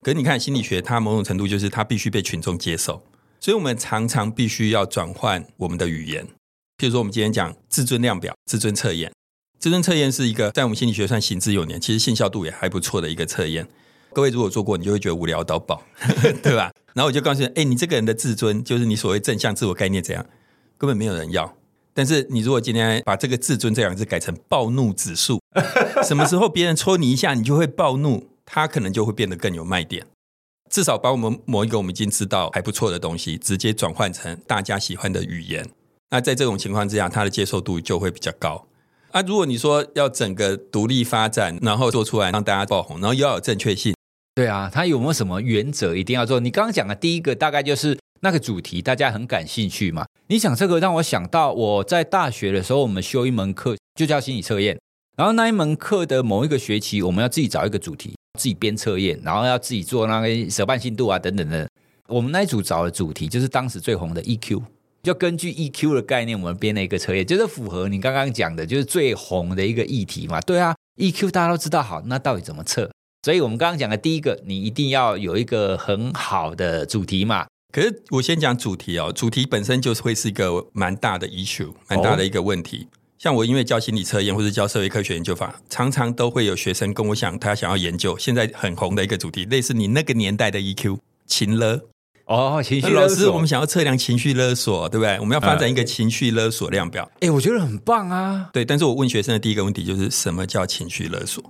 [0.00, 3.04] 可是你看心理学，它某种程度就是它必须被群众接受，
[3.38, 6.26] 所以我们常常必须要转换我们的语言。
[6.78, 9.12] 譬如说，我们今天讲自尊量表、自尊测验。
[9.60, 13.68] 自尊测验是一个在我们心理学算行之有年，其实信效度也还不错的一个测验。
[14.14, 15.82] 各位如果做过，你就会觉得无聊到爆，
[16.42, 16.72] 对吧？
[16.94, 20.24] 然后我就告诉你，哎，你这个人的自尊，就是你所谓正向自我概念怎样，
[20.78, 21.54] 根本没有人要。
[21.92, 25.38] 但是你如果今天把这个自尊这两个字改成暴怒指数，
[26.02, 28.30] 什么时候别人戳你一下，你就会暴怒。
[28.46, 30.06] 他可能就会变得更有卖点，
[30.70, 35.68] 至少把我们某一个我们已经知道还不错的东西，直接转换成大家喜欢的语言。
[36.08, 38.66] 那在这种情况之下，它的接受度就会比较高。
[39.12, 43.94] 啊，如果你说要整个独立发展，然后做出来让大家爆红，然后又要有正确性，
[44.34, 46.38] 对啊，它有没有什么原则一定要做？
[46.40, 50.06] 你刚刚讲的第一个大概就是那个主题，大家很感兴趣嘛。
[50.28, 54.78] 你讲这个让我想到我在大学的时候，我们修一门课就叫心理测验，
[55.16, 58.14] 然后那一门课的某一个学期，我们要自己找一个主题。
[58.38, 61.68] 自己编测验，然后要自己做那个舌伴信度啊等等的。
[62.06, 64.62] 我们那一组找的主题就是当时最红的 EQ，
[65.02, 70.40] 就根据 EQ 的概念，我们编了一个测验，就是符合你刚刚讲的，就是最红的一个议题嘛。
[70.40, 72.90] 对啊，EQ 大家都知道，好，那到底怎么测？
[73.22, 77.46] 所以我们刚刚讲的第一个，你一定要有一个很好的主题嘛。
[77.72, 82.88] 可是我先讲主题哦，主题本身就是会是一个蛮大的 issue，蛮大的一个问题。
[82.90, 91.82] 哦像我因为教心理测验或者教社会科学研究法，常常都会有学生跟我讲，他想要研究现在很红的一个主题，类似你那个年代的 EQ 情勒
[92.30, 93.02] 哦，情绪勒索。
[93.02, 95.18] 老师，我们想要测量情绪勒索，对不对？
[95.18, 97.02] 我们要发展一个情绪勒索量表。
[97.14, 98.48] 哎、呃，我觉得很棒啊。
[98.52, 101.42] 对，但是我问学生的第一个问题就是什么叫情绪勒索？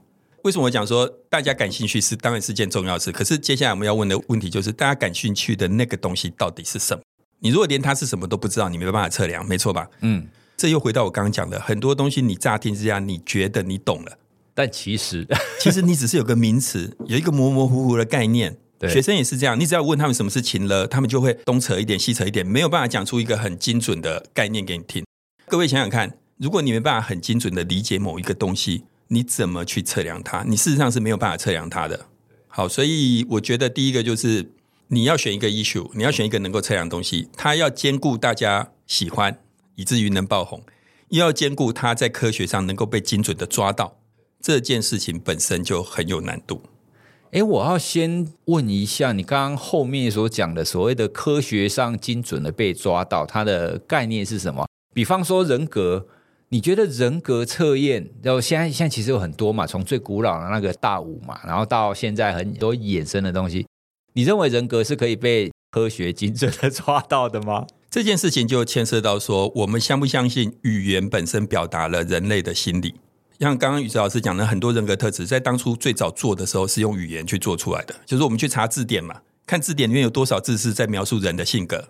[0.43, 7.03] 为什么我讲说大家感兴趣是当然是件重要事，可是接下来我们要问的问题就是大家感兴趣的那个东西到底是什么？
[7.41, 9.87] 你如果连它是什么都不知道，你没办法测量，没错吧？
[10.01, 10.27] 嗯。
[10.57, 14.13] 这又回到我刚刚讲的，很多东西你乍听之下你觉得你懂了，
[14.55, 15.27] 但其实
[15.59, 18.57] 其实你只是有个名词，有一个模模糊糊的概念。
[18.89, 25.05] 学生也是这样，你只要问他们什么是情勒，他们就会东扯一点西扯一点，没有办法讲出一个很精准的概念给你听。
[25.47, 30.45] 各位想想看，如果你没办法很精准的理解某一个东西，你怎么去测量它？
[30.47, 32.07] 你事实上是没有办法测量它的。
[32.49, 34.53] 好，所以我觉得第一个就是
[34.89, 39.39] 你要选一个 issue，你要选一个能够测量的东西，它要兼顾大家喜欢。
[39.77, 40.63] 以至于能爆红，
[41.09, 43.97] 又要兼顾它在科学上能够被精准的抓到，
[44.39, 46.61] 这件事情本身就很有难度。
[47.33, 54.67] 诶，我要先问一下，你刚刚后面所讲的所谓的科学上精准的被抓到，它的概念是什么？
[54.93, 56.09] 比方说人格，
[56.49, 63.65] 你觉得人格测验，然后现在现在其实有很多嘛，从最古老的那个大五嘛，然后到现在很多衍生的东西，
[64.15, 67.65] 你认为人格是可以被科学精准的抓到的吗？
[67.89, 72.95] 这件事情就牵涉到说，我们相不相信语言本身表达了人类的心理？
[73.41, 81.89] 像刚刚宇哲老师讲的，很多人格特质在当初最早做的时候是用语言去做出来的，就是我们去查字典嘛，看字典里面有多少字是在描述人的性格。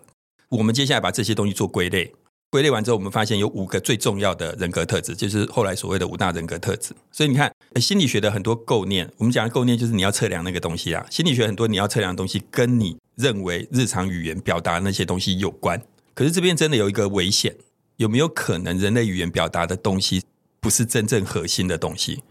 [0.51, 2.15] 我们接下来把这些东西做归类，
[2.51, 6.95] 归类完之后，我们发现有五个最重要的人格特质，就是后来所谓的五大人格特质。
[7.11, 11.05] 所以你看，心理学的很多构念，我们讲的构念就是你要测量那个东西啊。
[11.11, 15.83] 心理学很多你要测量的东西，跟你认为日常语言表达那些东西有关。
[16.15, 17.57] 可是这边真的有一个危险，
[17.97, 20.23] 有没有可能人类语言表达的东西
[20.61, 22.23] 不是真正核心的东西？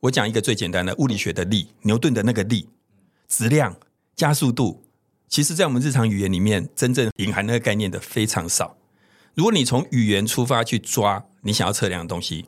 [0.00, 2.68] 我讲一个最简单的物理学的力，牛顿的那个力，
[3.28, 3.76] 质量、
[4.16, 4.84] 加速度，
[5.28, 8.76] 其实在我们日常语言里面真正隐含那个概念的非常少。
[9.34, 12.46] 如果你从语言出发去抓你想要测量的东西，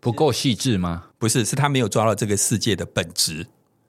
[0.00, 1.10] 不够细致吗？
[1.18, 3.46] 不是，是他没有抓到这个世界的本质。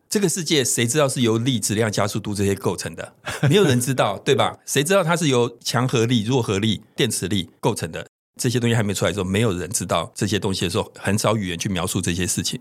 [0.08, 3.16] 这个世界谁知道是由力、质量、加速度这些构成的？
[3.50, 4.58] 没有人知道，对吧？
[4.66, 8.08] 谁知道它是由强合力、弱合力、电磁力构成的？
[8.42, 12.60] 这些东西还没出来的时候，没有人知道这些东西的时候，很少语言去描述这些事情。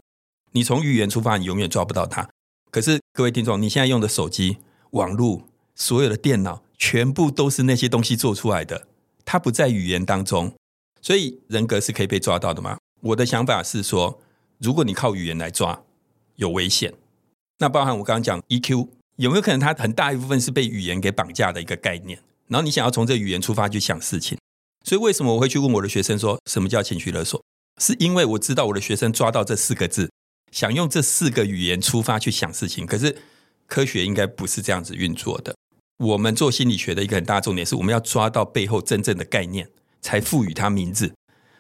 [0.53, 2.29] 你从语言出发，你永远抓不到它。
[2.71, 4.59] 可是各位听众，你现在用的手机、
[4.91, 5.43] 网络、
[5.75, 8.87] 所有的电脑，全部都是那些东西做出来的，
[9.25, 10.53] 它不在语言当中。
[11.03, 12.79] 所以人格是可以被抓到的吗？
[13.01, 14.21] 我的想法是说，
[14.59, 15.83] 如果你靠语言来抓，
[16.37, 16.95] 有危险。
[17.59, 22.21] 那包含我刚刚讲 EQ，有没有可能它很大一部分是被语言给绑架的一个概念？
[22.47, 24.39] 然后你想要从这语言出发去想事情，
[24.85, 27.43] 所以为什么我会去问我的学生说什么叫情绪勒索？
[27.81, 30.11] 是因为我知道我的学生抓到这四个字，
[30.53, 32.87] 想用这四个语言出发去想事情。
[32.87, 33.17] 可是
[33.67, 35.55] 科学应该不是这样子运作的。
[35.99, 39.69] 我们做心理学的一个很大重点是，我们要抓到背后真正的概念，
[40.01, 41.15] 才赋予它名字，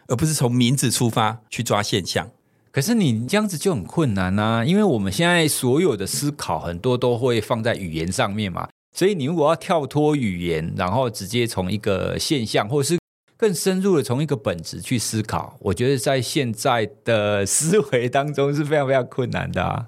[0.08, 2.30] 而不是从名字出发去抓现象。
[2.70, 12.98] 可是你这样子就很困难啊，因为我们现在所有的思考很多都会放在语言上面嘛，所以你如果要跳脱语言，然后直接从一个现象，或是
[13.36, 19.86] 更深入的从一个本质去思考，我觉得在现在的思维当中是非常非常困难的啊。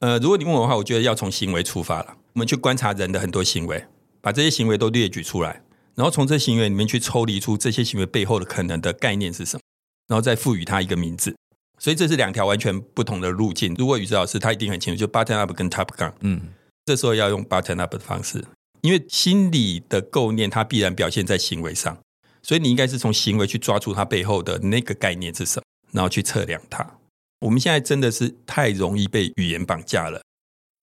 [0.00, 3.84] 呃，如果你问我的话，我觉得要从行为出发了，我们去观察人的很多行为，
[4.20, 5.62] 把这些行为都列举出来，
[5.94, 9.60] 然后从这行为里面去抽离出这些行为背后的可能的概念是什么，
[10.08, 11.34] 然后再赋予它一个名字。
[11.80, 13.72] 所以这是两条完全不同的路径。
[13.78, 16.12] 如果宇哲老师他一定很清楚，就 button up 跟 top down。
[16.20, 16.40] 嗯，
[16.84, 18.44] 这时候要用 button up 的方式，
[18.80, 21.96] 因为心理的构念它必然表现在行为上，
[22.42, 26.98] 所以你应该是从行为去抓住它背后的那个概念是什么，然后去测量它。
[27.40, 30.22] 我们现在真的是太容易被语言绑架了。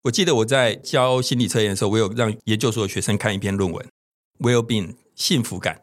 [0.03, 3.85] 我记得我在教心理测验的时候，我有让研究所的学生看一篇论文
[4.39, 5.81] ，Well-being 幸福感。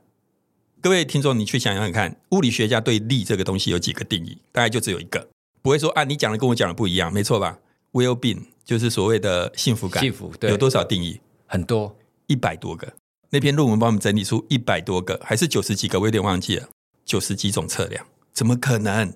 [0.81, 4.39] 各位听众，你去想想看，物理学家对力这个东西有几个定义？
[4.51, 5.29] 大概就只有一个，
[5.61, 7.59] 不会说啊，你讲的跟我讲的不一样，没错吧
[7.93, 11.21] ？Well-being 就是所谓的幸福感，幸福对，有多少定义？
[11.47, 12.95] 很多，一百多个。
[13.35, 15.99] 那篇论文帮我们整理出一百多个，还是九十几个？
[15.99, 16.69] 我有点忘记了，
[17.07, 19.11] 九十几种测量，怎么可能？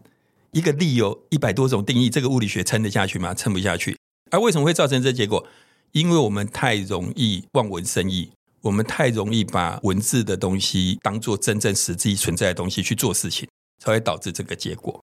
[0.53, 3.35] 一个力有一百多种定义，这个物理学撑得下去吗？
[3.35, 3.99] 撑不下去。
[4.31, 5.47] 而、为什么会造成这结果？
[5.93, 8.31] 因为我们太容易望文生义。
[8.63, 13.47] 我们太容易把文字的东西当做真正实际存在的东西去做事情，
[13.85, 14.99] 才会导致这个结果。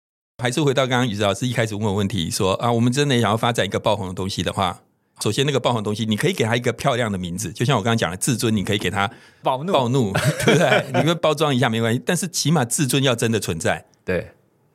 [0.42, 4.82] 还是回到刚刚宇哲老师一开始问我问题说啊，我们真的想要发展一个爆红的东西的话，
[5.20, 9.11] 首先那个爆红的东西，你可以给它一个漂亮的名字，就像我刚刚讲的自尊，你可以给它
[9.42, 10.12] 暴怒，暴怒，
[10.44, 10.87] 对不对？
[10.94, 13.85] 你们包装一下没关系，但是起码自尊要真的存在。
[14.04, 14.31] 对，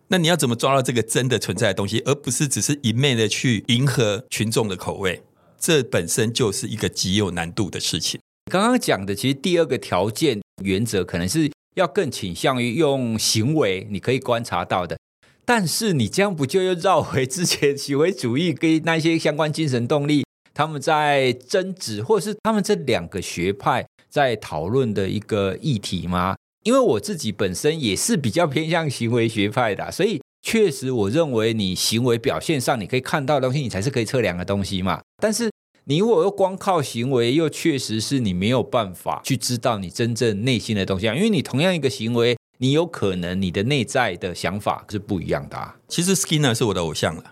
[0.09, 5.23] 那你要怎么抓到这个真的存在的东西，而不是只是一昧的去迎合群众的口味？
[5.57, 8.19] 这本身就是一个极有难度的事情。
[8.51, 14.97] 刚刚讲的，其实第二个条件原则可能是要更倾向于用行为，你可以观察到的。
[15.45, 26.35] 但是你这样不就又绕回之前行为主义跟那些相关精神动力他们在争执，或者是他们这两个学派在讨论的一个议题吗？
[26.63, 35.01] 因为我自己本身也是比较偏向行为学派的，所以确实我认为你行为表现上你可以看到的东西，你才是可以测量的东西嘛。
[35.17, 35.49] 但是。
[35.85, 45.75] 你如果又光靠行为，又确实是你没有办法去知道你真正内心的东西啊，因为你同样一个行为，你有可能你的内在的想法是不一样的啊。
[45.89, 47.23] 其实 Skinner 是我的偶像了，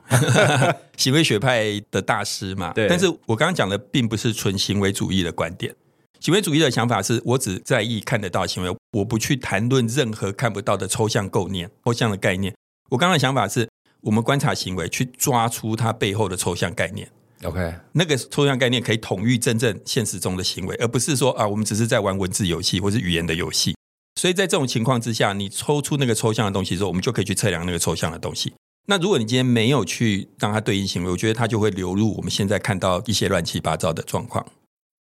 [0.98, 2.74] 行为学派的大师嘛。
[2.74, 2.86] 对。
[2.90, 5.74] 但是我刚刚讲的并不是纯行为主义的观点，
[6.20, 12.54] 行为主义的想法是我只在意看得到行为，我不去谈论任何看不到的抽象构念、抽象的概念。
[12.90, 13.70] 我刚刚的想法是
[14.02, 17.10] 我们观察行为，去抓出它背后的抽象概念。
[17.44, 23.74] OK，那个抽象概念可以统御真正现实中的行为，而不是说啊，我们只是在玩文字游戏或是语言的游戏。
[24.16, 28.54] 所以在这种情况之下，你抽出那个抽象的东西之后，我们就可以去测量那个抽象的东西。
[28.88, 34.46] 那如果你今天没有去让它对应行为，我觉得它就会流入我们现在看到一些乱七八糟的状况。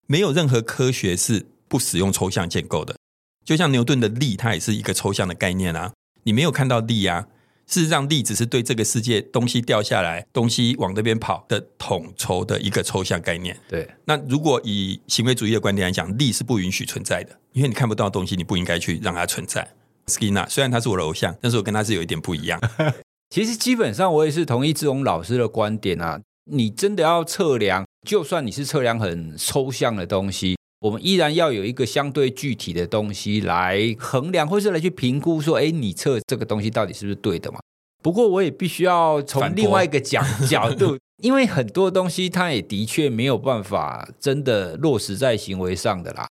[0.07, 2.95] 没有任何科学是不使用抽象建构的，
[3.43, 5.91] 就像牛顿的力，它也是一个抽象的概念啊。
[6.23, 7.27] 你没有看到力啊。
[7.71, 13.57] 事实上，力只是对这个世界东西掉下来、东西往那边跑的统筹的一个抽象概念。
[13.69, 13.89] 对。
[14.03, 19.65] 那如果以行为主义的观点来讲，力是不允许存在的，因为你看不到的东西，你不应该去让它存在。
[20.07, 22.59] Skinner 虽然他是我的偶像，但是我跟他是有一点不一样。
[23.33, 26.19] 其实基本上我也是同意志勇老师的观点啊。
[26.51, 37.59] 你真的要测量，就算你是测量很抽象的东西，我们依然要有一个相对具体的东西来衡量，或是来去评估说，哎，你测这个东西到底是不是对的嘛？
[38.01, 46.27] 不过我也必须要从另外一个角角度， 因为很多东西它也的确没有办法真的落实在行为上的啦。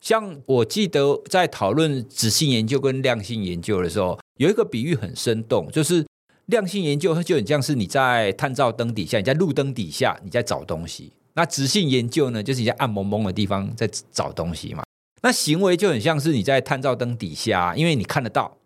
[0.00, 6.04] 像我记得在讨论质性研究跟量性研究的时候，有一个比喻很生动，就是
[6.46, 14.82] 量性研究它就很像是你在探照灯底下，你在路灯底下你在找东西；那直性研究呢，就是你在暗蒙蒙的地方在找东西嘛。
[15.22, 18.58] 那行为就很像是你在探照灯底下，因为你看得到，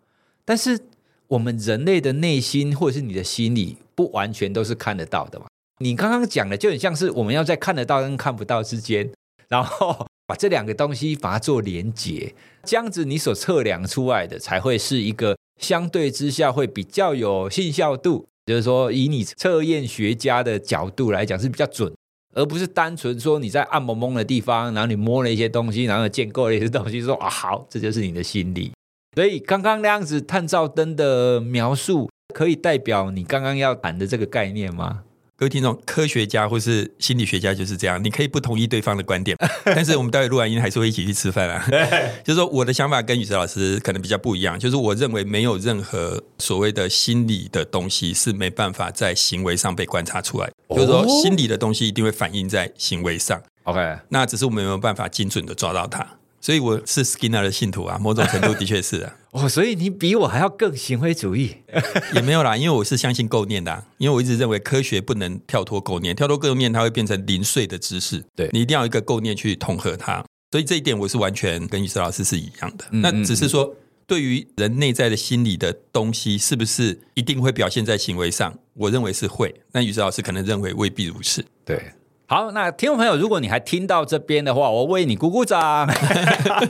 [0.43, 0.79] 但是
[1.27, 5.45] 我们人类的内心或者是你的心里，不完全都是看得到的嘛。
[5.79, 9.09] 你刚刚讲的就很像是我们要在看得到跟看不到之间，
[9.47, 21.93] 然后把这两个东西把它做连结，这样子你所测量出来的才会是一个相对之下会比较有信效度，就是说以你测验学家的角度来讲是比较准。
[22.37, 28.71] 而不是单纯说你在暗蒙蒙的地方，然后你摸了一些东西，然后建构了一些东西，说啊好，这就是你的心理。
[29.15, 35.01] 所以刚刚那样子探照灯的描述，可以代表你刚刚要谈的这个概念吗？
[35.39, 41.63] 各位听众，科学家或是心理学家就是这样，你可以不同意对方的观点， 但是我们待会录完音还是会一起去吃饭啊。
[42.25, 53.39] 就是说，我的想法跟宇哲老师可能比较不一样，就是我认为没有任何所谓的心理的东西是没办法在行为上被观察出来，就是说，心理的东西一定会反映在行为上。
[53.65, 56.03] OK，那只是我们没有办法精准的抓到它。
[56.39, 59.15] 所以我是 Skinner 的信徒啊，某种程度的确是啊。
[59.31, 61.55] 哦，所以你比我还要更行为主义？
[62.15, 68.23] 也没有啦，因为我是相信构念的啊，因为我一直认为科学不能跳脱构念，跳脱构念它会变成零碎的知识。
[68.35, 70.23] 对，你一定要一个构念去统合它。
[70.51, 72.85] 所以这一点我是完全跟于哲老师是一样的。
[72.91, 73.01] 嗯嗯嗯。
[73.01, 73.75] 那只是说，
[74.07, 78.57] 对于人内在的心理的东西，是不是一定会表现在行为上？
[78.73, 79.53] 我认为是会。
[79.73, 81.43] 那于哲老师可能认为未必如此。
[81.65, 81.91] 对。
[82.29, 85.89] 好，那听众朋友，如果你还听到这边的话，我为你鼓鼓掌。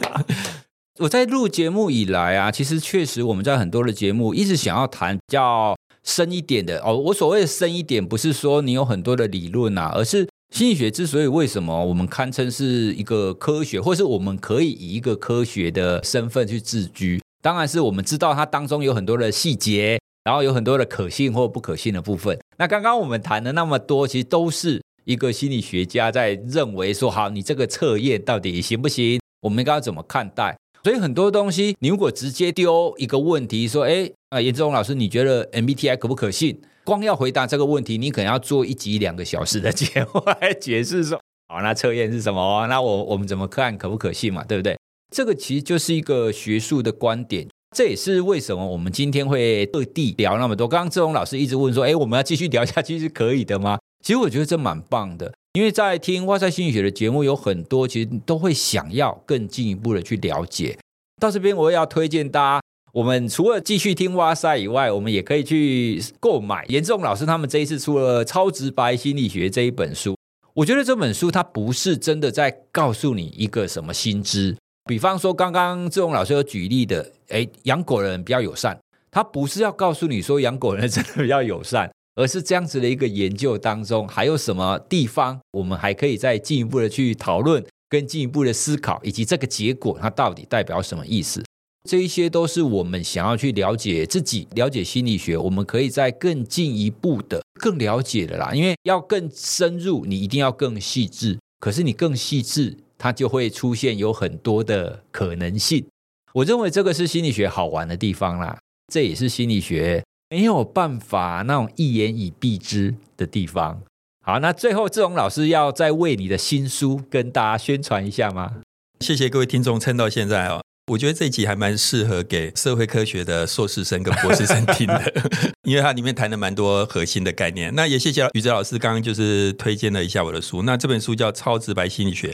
[1.02, 6.96] 我在录节目以来啊，其实确实我们在很多的节目一直想要谈比较深一点的哦。
[6.96, 22.38] 我所谓的深一点，不是说你有很多的理论啊，而是心理学之所以为什么我们堪称是一个科学，或是我们可以以一个科学的身份去自居，当然是我们知道它当中有很多的细节，然后有很多的可信或不可信的部分。
[22.60, 24.84] 那刚刚我们谈的那么多，其实都是。
[25.08, 29.22] 一个心理学家在认为说，好，你这个测验到底行不行？
[29.42, 30.58] 我们应该要怎么看待？
[30.84, 36.60] 所以很多东西，你如果直接丢一个问题说，哎，啊，严志宏老师，你觉得 MBTI 可不可信？
[36.84, 42.68] 光要回答这个问题，你可能要做一集两个小时的节目来解释说， 好，那测验是什么？
[42.68, 44.44] 那我我们怎么看可不可信嘛？
[44.44, 44.78] 对不对？
[45.16, 50.68] 这个其实就是一个学术的观点，这也是为什么我们今天会特地聊那么多。
[50.68, 53.80] 刚刚志宏老师一直问说，哎，我们要继续聊下去是可以的吗？
[54.08, 60.80] 其实我觉得这蛮棒的，因为在听哇塞心理学的节目有很多，其实都会想要更进一步的去了解。
[61.20, 62.62] 到这边我也要推荐大家，
[62.94, 70.16] 我们除了继续听哇塞以外，我们也可以去购买严志宏老师他们这一次出了《超直白心理学》这一本书。
[70.54, 74.56] 我觉得这本书它不是真的在告诉你一个什么新知，
[74.86, 78.80] 比方说刚刚志宏老师有举例的，诶，养狗人比较友善，
[79.12, 81.92] 他不是要告诉你说养狗人真的比较友善。
[82.18, 91.44] 而是这样子的一个研究当中，还有什么地方我们还可以再进一步的去讨论，跟进一步的思考，以及这个结果它到底代表什么意思？
[91.88, 98.52] 这一些都是我们想要去了解自己、了解心理学，我们可以再更进一步的、更了解的啦。
[98.52, 101.38] 因为要更深入，你一定要更细致。
[101.60, 105.86] 可是你更细致，它就会出现有很多的可能性。
[106.34, 108.60] 我认为这个是心理学好玩的地方啦，
[108.92, 110.04] 这也是心理学。
[110.30, 113.82] 没有办法那种一言以蔽之的地方。
[114.26, 118.58] 好，那最后志荣老师要再为你的新书跟大家宣传一下吗？
[119.00, 120.62] 谢谢各位听众撑到现在哦。
[120.92, 125.14] 我觉得这一集还蛮适合给社会科学的硕士生跟博士生听的，
[125.64, 127.74] 因为它里面谈了蛮多核心的概念。
[127.76, 130.64] 那也谢谢宇哲老师刚刚就是推荐了一下我的书。
[130.64, 132.30] 那这本书叫《超直白心理学》，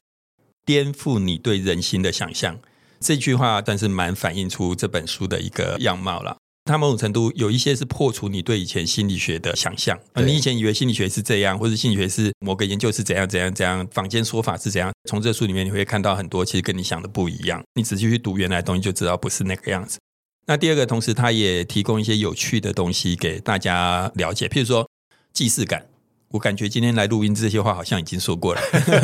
[0.66, 2.60] 颠覆你对人心的想象。
[3.00, 6.38] 这句话算是蛮反映出这本书的一个样貌了。
[6.66, 14.92] 它某种程度有一些是破除你对以前心理学的想象，你以前以为心理学是这样，或者心理学是某个研究是怎样怎样怎样，坊间说法是怎样。
[15.10, 17.62] 从这书里面你会看到很多其实跟你想的不一样。
[17.76, 20.00] 你仔细去读原来的东西就知道不是那个样子。
[20.46, 24.90] 那第二个，同时它也提供一些有趣的东西给大家了解，譬如说
[25.34, 25.86] 既视感。
[26.30, 28.62] 我感觉今天来录音这些话好像已经说过了，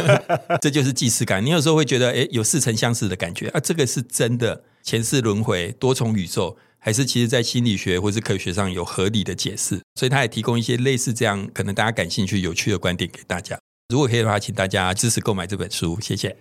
[0.60, 1.46] 这就是既视感。
[1.46, 6.58] 你有时候会觉得，诶，有似曾相识的感觉啊，这个是真的前世轮回、多重宇宙。
[6.80, 13.60] 还是其实，在心理学或是科学上有合理的解释，所以他也提供一些类似这样可能大家感兴趣、有趣的观点给大家。
[13.90, 16.36] 如果可以的话，请大家支持购买这本书，谢谢。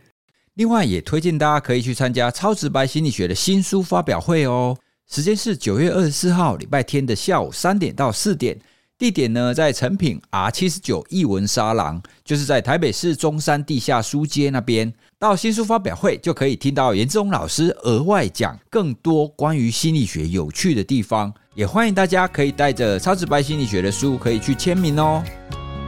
[0.55, 4.77] 另外，也推荐大家可以去参加《超直白心理学》的新书发表会哦。
[5.11, 8.59] 时间是九月二十四号礼拜天的下午三点到四点。
[8.99, 14.93] 地点呢在诚品 R 七十九艺文沙廊，就是在台北市中山地下书街那边。
[15.21, 21.33] 到新书发表会就可以听到颜志宏老师额外讲更多关于心理学有趣的地方。
[21.57, 25.21] 也欢迎大家可以带着超直白心理学的书可以去签名哦。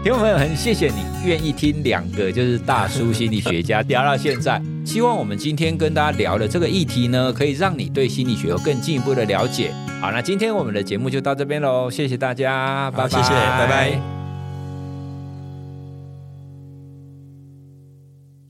[0.02, 4.60] 听众朋友，很谢谢你愿意听两个就是大叔心理学家聊到现在。
[4.84, 9.72] 希望我们今天跟大家聊的这个议题呢，可以让你对心理学有更进一步的了解。
[10.00, 14.19] 好，那今天我们的节目就到这边喽，谢谢大家，拜拜，谢谢，拜拜。